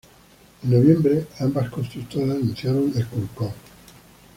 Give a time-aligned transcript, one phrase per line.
[0.63, 3.53] En noviembre, ambas constructoras anunciaron el "Concorde".